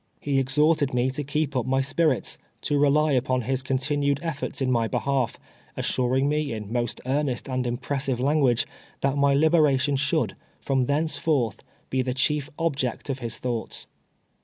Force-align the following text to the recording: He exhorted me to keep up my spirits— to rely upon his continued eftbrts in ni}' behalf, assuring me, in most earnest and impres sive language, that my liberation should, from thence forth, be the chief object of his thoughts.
He 0.19 0.39
exhorted 0.39 0.95
me 0.95 1.11
to 1.11 1.23
keep 1.23 1.55
up 1.55 1.67
my 1.67 1.79
spirits— 1.79 2.39
to 2.63 2.79
rely 2.79 3.11
upon 3.11 3.41
his 3.43 3.61
continued 3.61 4.19
eftbrts 4.23 4.59
in 4.59 4.73
ni}' 4.73 4.87
behalf, 4.87 5.37
assuring 5.77 6.27
me, 6.27 6.53
in 6.53 6.73
most 6.73 7.01
earnest 7.05 7.47
and 7.47 7.65
impres 7.65 8.01
sive 8.05 8.19
language, 8.19 8.65
that 9.01 9.15
my 9.15 9.35
liberation 9.35 9.95
should, 9.95 10.35
from 10.59 10.87
thence 10.87 11.17
forth, 11.17 11.61
be 11.91 12.01
the 12.01 12.15
chief 12.15 12.49
object 12.57 13.11
of 13.11 13.19
his 13.19 13.37
thoughts. 13.37 13.85